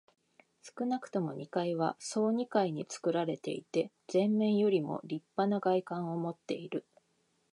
[0.63, 6.87] 少なくとも二階は総二階につくられていて、前面よりもりっぱな外観をもっている。